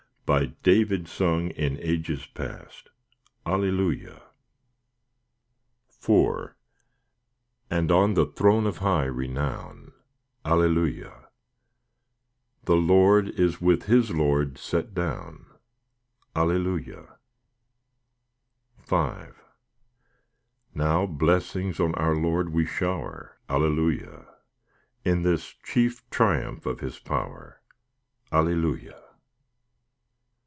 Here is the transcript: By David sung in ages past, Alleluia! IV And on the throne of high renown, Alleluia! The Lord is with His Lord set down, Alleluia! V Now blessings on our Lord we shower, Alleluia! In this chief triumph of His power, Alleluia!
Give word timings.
By 0.23 0.45
David 0.63 1.09
sung 1.09 1.49
in 1.49 1.77
ages 1.81 2.25
past, 2.25 2.87
Alleluia! 3.45 4.23
IV 6.09 6.53
And 7.69 7.91
on 7.91 8.13
the 8.13 8.25
throne 8.27 8.65
of 8.65 8.77
high 8.77 9.07
renown, 9.07 9.91
Alleluia! 10.45 11.27
The 12.63 12.77
Lord 12.77 13.27
is 13.27 13.59
with 13.59 13.87
His 13.87 14.11
Lord 14.11 14.57
set 14.57 14.93
down, 14.93 15.47
Alleluia! 16.33 17.17
V 18.87 19.19
Now 20.73 21.05
blessings 21.07 21.77
on 21.81 21.93
our 21.95 22.15
Lord 22.15 22.53
we 22.53 22.65
shower, 22.65 23.37
Alleluia! 23.49 24.27
In 25.03 25.23
this 25.23 25.53
chief 25.61 26.09
triumph 26.09 26.65
of 26.65 26.79
His 26.79 26.99
power, 26.99 27.59
Alleluia! 28.31 28.95